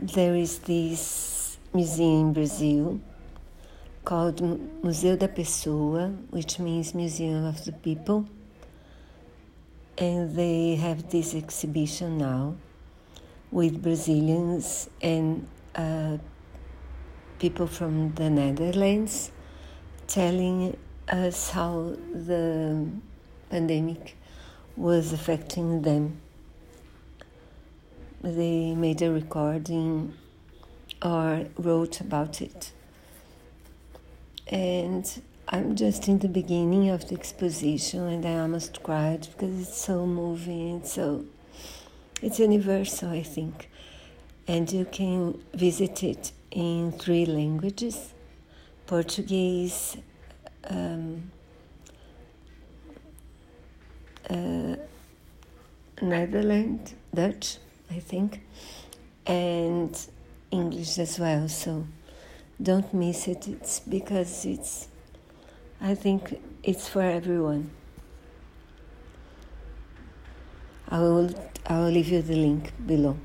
[0.00, 3.00] there is this museum in Brazil
[4.04, 4.40] called
[4.84, 8.24] Museu da Pessoa, which means Museum of the People.
[9.98, 12.54] And they have this exhibition now
[13.50, 16.18] with Brazilians and uh,
[17.40, 19.32] people from the Netherlands
[20.06, 20.76] telling
[21.08, 22.86] us how the
[23.50, 24.16] pandemic
[24.76, 26.20] was affecting them.
[28.22, 30.14] They made a recording
[31.00, 32.72] or wrote about it.
[34.48, 39.78] And I'm just in the beginning of the exposition and I almost cried because it's
[39.78, 41.24] so moving, it's so
[42.20, 43.70] it's universal, I think.
[44.48, 48.14] And you can visit it in three languages
[48.86, 49.98] Portuguese,
[50.64, 51.30] um,
[54.28, 54.76] uh,
[56.00, 57.58] Netherlands, Dutch,
[57.90, 58.40] I think,
[59.26, 59.98] and
[60.50, 61.48] English as well.
[61.48, 61.86] So
[62.60, 63.48] don't miss it.
[63.48, 64.88] It's because it's,
[65.80, 67.70] I think it's for everyone.
[70.88, 71.34] I will,
[71.66, 73.16] I will leave you the link below.